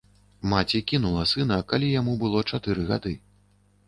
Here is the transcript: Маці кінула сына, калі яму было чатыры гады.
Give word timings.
Маці 0.51 0.79
кінула 0.91 1.25
сына, 1.31 1.57
калі 1.73 1.89
яму 1.99 2.15
было 2.23 2.41
чатыры 2.51 2.87
гады. 2.89 3.13